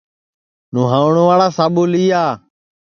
[0.73, 2.23] نوہانواڑا ساٻو لیا